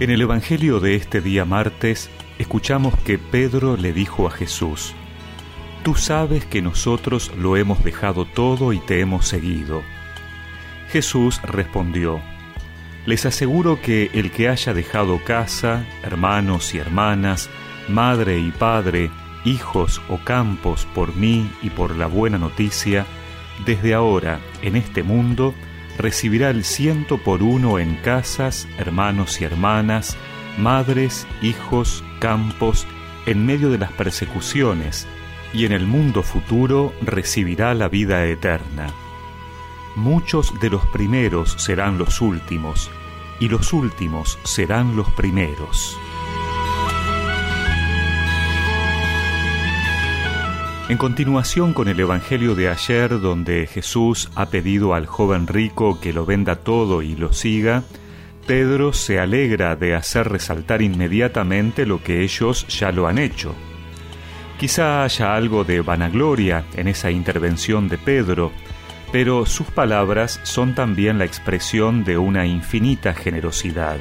[0.00, 2.08] En el Evangelio de este día martes
[2.38, 4.94] escuchamos que Pedro le dijo a Jesús,
[5.82, 9.82] Tú sabes que nosotros lo hemos dejado todo y te hemos seguido.
[10.88, 12.18] Jesús respondió,
[13.04, 17.50] Les aseguro que el que haya dejado casa, hermanos y hermanas,
[17.86, 19.10] madre y padre,
[19.44, 23.04] hijos o campos por mí y por la buena noticia,
[23.66, 25.54] desde ahora en este mundo,
[26.00, 30.16] recibirá el ciento por uno en casas, hermanos y hermanas,
[30.58, 32.86] madres, hijos, campos,
[33.26, 35.06] en medio de las persecuciones,
[35.52, 38.88] y en el mundo futuro recibirá la vida eterna.
[39.96, 42.90] Muchos de los primeros serán los últimos,
[43.40, 45.98] y los últimos serán los primeros.
[50.90, 56.12] En continuación con el Evangelio de ayer, donde Jesús ha pedido al joven rico que
[56.12, 57.84] lo venda todo y lo siga,
[58.44, 63.54] Pedro se alegra de hacer resaltar inmediatamente lo que ellos ya lo han hecho.
[64.58, 68.50] Quizá haya algo de vanagloria en esa intervención de Pedro,
[69.12, 74.00] pero sus palabras son también la expresión de una infinita generosidad.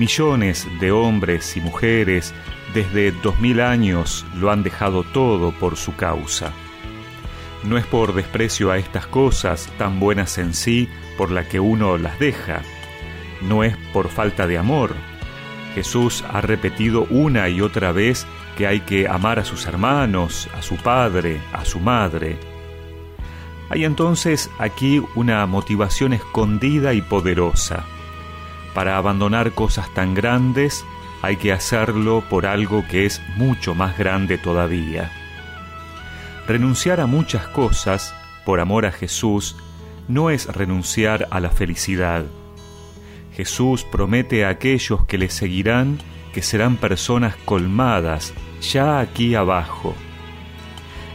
[0.00, 2.32] Millones de hombres y mujeres
[2.72, 6.52] desde dos mil años lo han dejado todo por su causa.
[7.64, 11.98] No es por desprecio a estas cosas tan buenas en sí por la que uno
[11.98, 12.62] las deja,
[13.42, 14.94] no es por falta de amor.
[15.74, 20.62] Jesús ha repetido una y otra vez que hay que amar a sus hermanos, a
[20.62, 22.38] su padre, a su madre.
[23.68, 27.84] Hay entonces aquí una motivación escondida y poderosa.
[28.74, 30.84] Para abandonar cosas tan grandes
[31.22, 35.10] hay que hacerlo por algo que es mucho más grande todavía.
[36.46, 39.56] Renunciar a muchas cosas por amor a Jesús
[40.08, 42.24] no es renunciar a la felicidad.
[43.36, 45.98] Jesús promete a aquellos que le seguirán
[46.32, 49.94] que serán personas colmadas ya aquí abajo.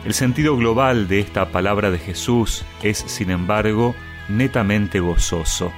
[0.03, 3.95] El sentido global de esta palabra de Jesús es, sin embargo,
[4.29, 5.71] netamente gozoso.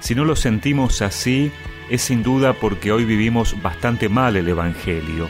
[0.00, 1.52] Si no lo sentimos así,
[1.90, 5.28] es sin duda porque hoy vivimos bastante mal el Evangelio.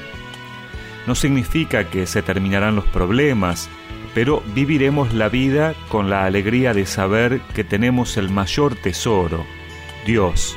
[1.06, 3.68] No significa que se terminarán los problemas,
[4.14, 9.44] pero viviremos la vida con la alegría de saber que tenemos el mayor tesoro,
[10.06, 10.56] Dios.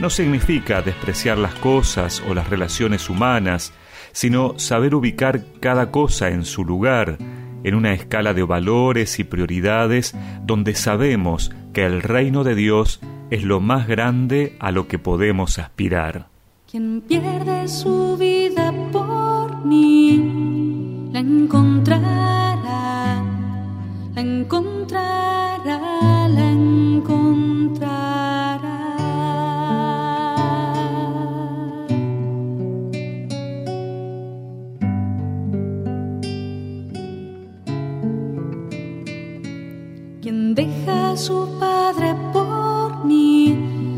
[0.00, 3.72] No significa despreciar las cosas o las relaciones humanas,
[4.12, 7.18] sino saber ubicar cada cosa en su lugar,
[7.64, 10.14] en una escala de valores y prioridades
[10.44, 11.52] donde sabemos
[11.86, 13.00] el reino de Dios
[13.30, 16.26] es lo más grande a lo que podemos aspirar.
[16.70, 22.56] Quien pierde su vida por mí, la encontrará,
[24.14, 25.37] la encontrará,
[41.18, 42.14] su padre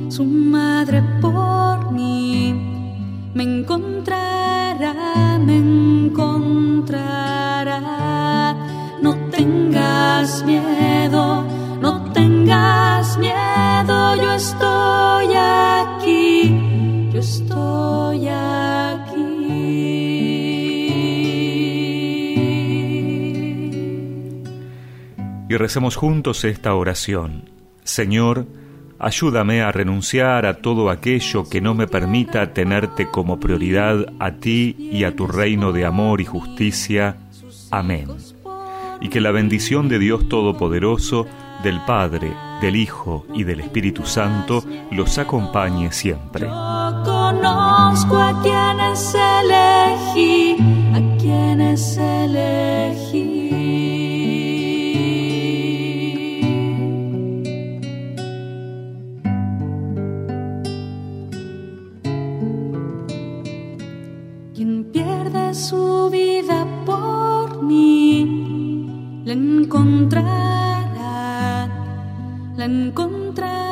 [0.08, 2.52] su madre por mí.
[3.34, 6.96] Me encontrará, me encontrará.
[9.02, 11.44] No tengas miedo,
[25.50, 27.50] Y recemos juntos esta oración.
[27.84, 28.46] Señor,
[29.02, 34.76] Ayúdame a renunciar a todo aquello que no me permita tenerte como prioridad a ti
[34.78, 37.16] y a tu reino de amor y justicia.
[37.70, 38.08] Amén.
[39.00, 41.26] Y que la bendición de Dios Todopoderoso,
[41.62, 46.46] del Padre, del Hijo y del Espíritu Santo los acompañe siempre.
[46.46, 50.56] conozco a quienes elegí,
[50.92, 53.39] a quienes elegí.
[65.54, 70.88] Su vida por mí, la encontrará,
[72.56, 73.69] la encontrará.